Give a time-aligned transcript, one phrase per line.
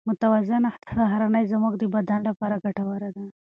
[0.09, 3.25] متوازنه سهارنۍ زموږ د بدن لپاره ګټوره ده.